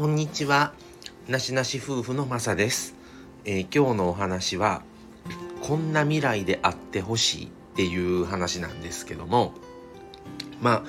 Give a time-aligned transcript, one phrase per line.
[0.00, 0.72] こんにちは。
[1.28, 2.94] なしなし夫婦のまさです、
[3.44, 4.80] えー今日のお話は、
[5.60, 9.52] こんな未来であってほしいっていう話なんですけども、
[10.62, 10.82] まあ、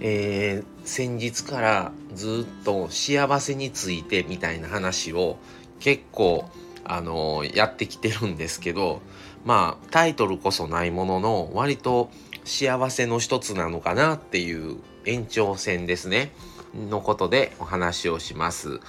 [0.00, 5.36] えー先日からずっと幸せについてみたいな話を
[5.78, 6.48] 結構、
[6.84, 9.02] あのーやってきてるんですけど、
[9.44, 12.08] まあ、タイトルこそないものの、割と
[12.44, 16.32] 幸せの一つなのかなっていう延長線ですね。
[16.74, 18.80] のことでお話をします。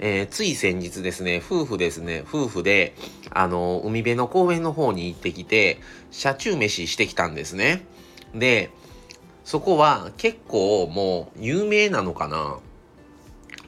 [0.00, 2.94] えーつい先日ですね、夫婦ですね、夫婦で、
[3.30, 7.84] あの、海辺の公園の方に行ってきて、車中飯してきたんですね。
[8.34, 8.70] で、
[9.44, 12.58] そこは結構もう有名なのかな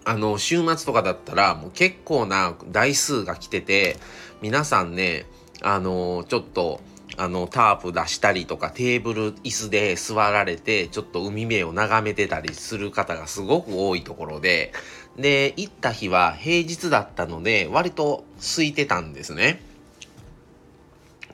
[0.04, 3.96] あの、週末とかだったらもう結構な台数が来てて、
[4.42, 5.26] 皆さんね、
[5.62, 6.80] あの、ちょっと、
[7.20, 14.72] あの、タープ出したりとか、テーブル、椅子で座られて、ちょっと海辺を眺めてたりする方がすごく多いところで、
[15.18, 19.60] で、行った日は平日だったので、割と空いてたんですね。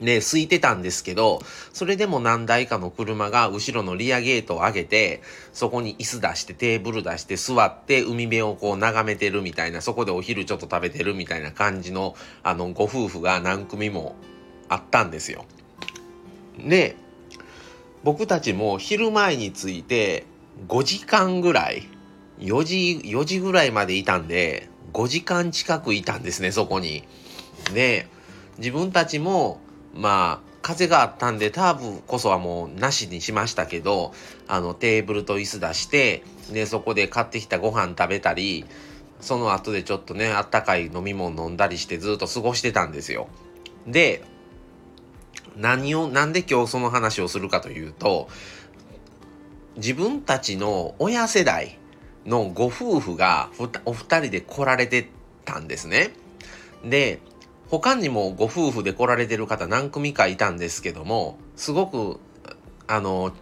[0.00, 1.40] で、空いてたんですけど、
[1.72, 5.22] それでも何台かの車が後ろのリアゲートを上げて、
[5.52, 14.16] そこに椅子出してテーブル出して座って海辺をこう眺めてるみたいな、そこでお昼ちょっと食べてるみたいな感じの、あの、ご夫婦が何組も
[14.68, 15.44] あったんですよ。
[16.58, 16.96] で、
[18.04, 20.26] 僕たちも昼前に着いて
[20.68, 21.88] 5時間ぐらい、
[22.38, 27.04] 4時、4時ぐらいまでいたんで、5時間近くいたんですね、そこに。
[27.74, 28.08] で、
[28.58, 29.60] 自分たちも、
[29.94, 34.12] まあ、風があったんで、タープこそはもうなしにしましたけど、
[34.48, 38.64] あの、テーブルと椅子出して、で、そこで買ってきたご飯食べたり、
[39.20, 43.28] その後でちょっとね、あったかい飲み物飲んだりしてずっと過ごしてたんですよ。
[43.86, 44.24] で、
[45.56, 48.28] 何を、なんで今日その話をするかというと、
[49.76, 51.78] 自分たちの親世代
[52.24, 53.50] のご夫婦が
[53.84, 55.08] お二人で来られて
[55.44, 56.12] たんですね。
[56.84, 57.20] で、
[57.68, 62.20] 他にもご夫婦で来られてる方何組かいたんですけども、すごく、
[62.86, 63.32] あの、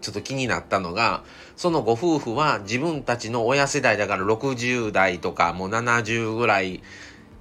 [0.00, 1.24] ちょっと気になったのが、
[1.56, 6.82] そのご夫婦は自分たちの親世代だから60代とかもう70ぐらい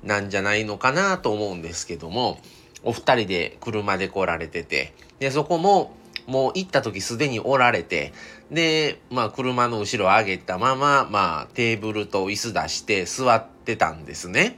[0.04, 2.40] なんじゃないのかなと思うんですけども、
[2.88, 5.94] お二人で車で来られてて、で、そこも
[6.26, 8.14] もう行った時すでにおられて、
[8.50, 14.58] で、まあ車の後ろ上げたまま、まあテーブルと椅子出して座ってたんですね。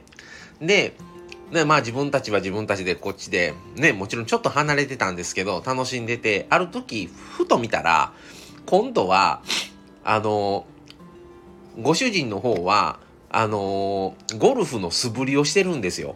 [0.60, 0.94] で、
[1.52, 8.12] で、まあ自分たちは自分たちでこっちで、ね、もちろんちょっと離れてたんですけど、楽しんでて、ある時、ふと見たら、
[8.66, 9.42] 今度は、
[10.04, 10.66] あの、
[11.80, 16.14] ご主人の方は、あの、ゴルフの素振りをしてるんですよ。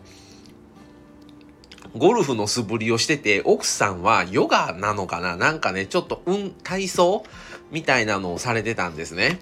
[1.97, 5.37] ゴルフの素振りをしてて、奥さんはヨガなのかな？
[5.37, 7.25] なんかね、ちょっと、うん、体操
[7.71, 9.39] みたいなのをされてたんですね。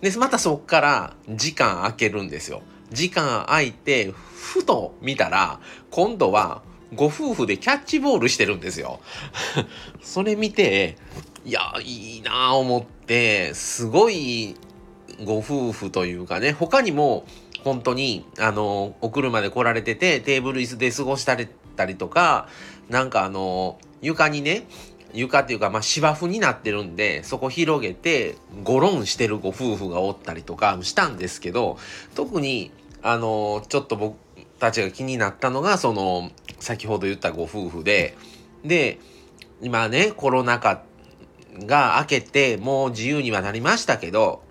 [0.00, 2.62] で、またそっから時間空けるんですよ。
[2.90, 5.58] 時間空いて、ふと見たら、
[5.90, 6.62] 今度は
[6.94, 9.00] ご夫婦でキャッチボールしてるんですよ。
[10.02, 10.96] それ見て、
[11.44, 14.56] いや、いいなぁ思って、すごい
[15.24, 17.24] ご夫婦というかね、他にも
[17.64, 22.48] 本当に、あの、お車で来られてて、テーブル椅子で過ごしたりたりとか、
[22.88, 24.66] なんかあの、床にね、
[25.12, 31.78] 床っていうか、まあ、芝生になってるんで、そこ広げて、ゴロンしてるご夫婦がおったりとかしたんですけど、
[32.14, 32.72] 特に、
[33.02, 34.16] あの、ちょっと僕
[34.58, 38.16] たちが気になったのが、その、先ほど言ったご夫婦で、
[38.64, 38.98] で、
[39.62, 40.82] 今ね、コロナ禍
[41.60, 44.42] が明けて、もう自由にはなりましたけど、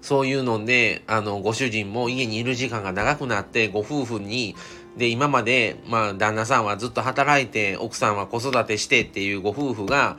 [0.00, 4.54] そういうので、あの、ご主人も家にいる時間が長くなって、ご夫婦に、
[4.96, 10.16] で、今まで、まあ、旦那さんはずっと働いて、奥さんは子育てしてっていうご夫婦が、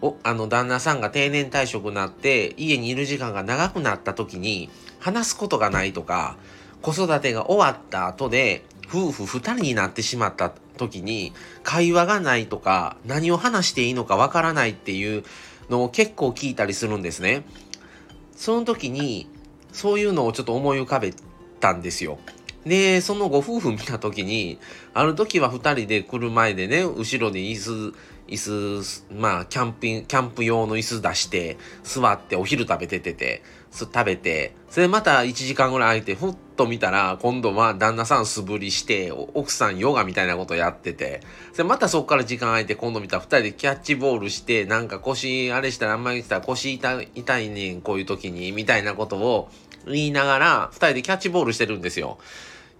[0.00, 4.70] お、あの、旦那さんが定年退職になって、家にいる時間が長くなった時に、
[5.00, 6.36] 話すことがないとか、
[6.82, 15.24] 子育てが終わった後で、夫婦二人になってしまった時に、会話がないとか、何を話していいのかわからないっていう
[15.68, 17.44] のを結構聞いたりするんですね。
[18.38, 19.28] その時に、
[19.72, 21.12] そういうのをちょっと思い浮かべ
[21.58, 22.18] たんですよ。
[22.64, 24.60] で、そのご夫婦見た時に、
[24.94, 27.94] ある時は2人で来る前でね、後ろで椅子、
[28.28, 41.20] 椅子、まあ、キャンプ、キャンプ用の椅子出して、座ってお昼食べててて、食べて、それまた1時間ぐらい空いて、ふっと見たら、今度は旦那さん素振りして、奥さんヨガみたいなことやってて、
[41.52, 49.50] それまたそこから時間空いて、今度見たら二人でキャッチボールして、なんか腰、あれしたらあんまりしたら腰痛い痛いねん、こういう時に、みたいなことを
[49.86, 52.18] 言いながら、二人でキャッチボールしてるんですよ。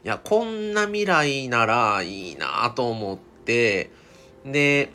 [0.05, 3.90] いや、こんな未来ならいいなと思って、
[4.44, 4.90] で、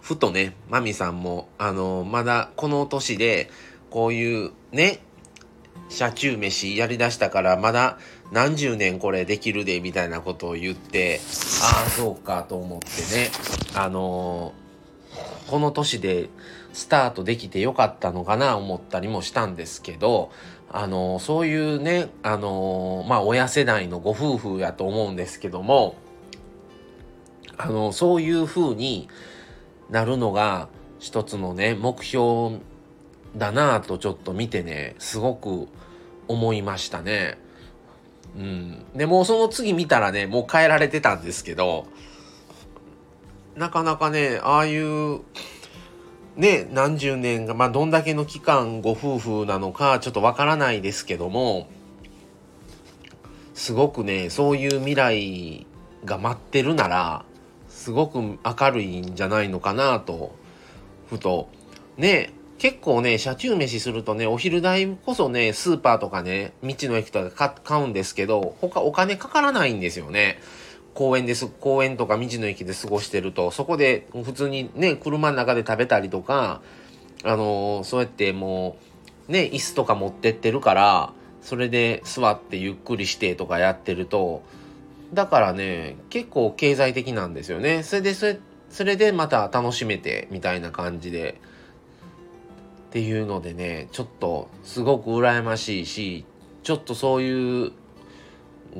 [0.00, 3.50] ふとね、マミさんも、あの、まだこの年で、
[3.92, 5.00] こういうね、
[5.90, 7.98] 車中飯やりだしたからまだ
[8.32, 11.20] 何十年これできるでみたいなことを言って
[11.62, 13.30] ああそうかと思ってね。
[13.74, 16.30] あのー、この年で
[16.72, 20.30] スタートできてよかったのかな思ったりもしたんですけど
[20.70, 25.96] あのー、そういうねあのー、まあ親世代のご夫婦やと思うんですけども
[27.58, 29.08] あのそういう風に
[29.90, 30.68] なるのが
[30.98, 32.60] 一つのね目標
[33.36, 35.68] だなぁとちょっと見てねすごく
[36.28, 37.38] 思いましたね。
[38.36, 41.86] うん、でもその次見たらねもう変えられてたんですけど
[43.56, 45.20] なかなかねああいう
[46.36, 51.68] ね何十年がまあどんだけの期間ご夫婦なのかちょっとわからないですけども
[53.54, 55.66] すごくねそういう未来
[56.06, 57.24] が待ってるなら
[57.68, 58.38] すごく明
[58.72, 60.34] るいんじゃないのかなと
[61.10, 61.48] ふと
[61.98, 62.32] ね
[62.62, 70.38] 結構ね車中飯するとねお昼代こそねスーパーとかね道の駅とか買うんですけど他お金かからないんですよね。
[70.94, 76.60] 公園です、公園とか道の駅で過ごしてると、そこで普通にね、車の中で食べたりとか、
[77.24, 78.76] あのー、そうやっても
[79.26, 84.42] う、ね、椅子とか持ってってるから、それで座ってゆっくりしてとかやってると、
[85.14, 87.82] だからね、結構経済的なんですよね。
[87.84, 88.38] それで、それ、
[88.68, 91.40] それでまた楽しめて、みたいな感じで。
[92.92, 96.26] っていうのでね、ちょっとすごく羨ましいし、
[96.62, 97.72] ちょっとそういう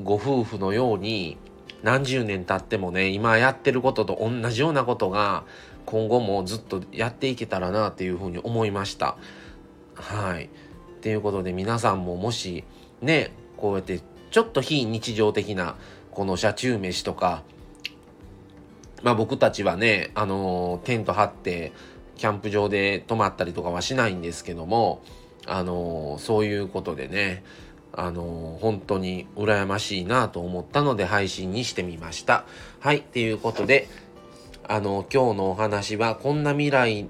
[0.05, 1.39] ご夫婦のように、
[1.83, 5.45] 何十年経ってもね、今やってることと同じようなことが、
[5.87, 9.17] 今後もずっとやっていけたらなっていうふうに思いました。
[9.95, 10.45] はい。
[10.45, 10.49] っ
[11.01, 12.65] ていうことで皆さんももし
[13.01, 15.77] ね、こうやってちょっと非日常的な
[16.11, 17.45] この車中飯とか、
[19.03, 21.73] まあ僕たちはね、あのー、テント張って、
[22.17, 25.03] キャンプ場で泊まったりとかはしないんですけども、
[25.47, 27.43] あの、そういうことでね、
[27.93, 32.47] あのー、本当に羨ましいなと思ったので配信にしてみました。
[32.81, 33.89] はい、っていうことで、
[34.65, 37.09] あの今日のお話はこんな未来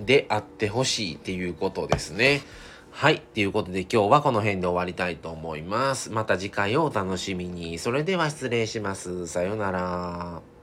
[0.00, 2.42] であってほしいっていうことですね。
[2.90, 3.20] はい。
[3.20, 6.10] ということで今日はこの辺で終わりたいと思います。
[6.10, 7.78] また次回をお楽しみに。
[7.78, 9.26] それでは失礼します。
[9.26, 10.53] さようなら。